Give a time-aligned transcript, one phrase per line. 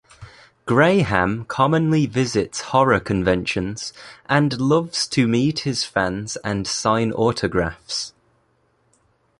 [0.65, 3.93] Graham commonly visits horror conventions
[4.25, 8.11] and loves to meet his fans and sign autographs.